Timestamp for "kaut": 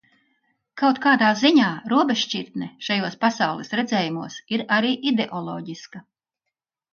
0.81-0.99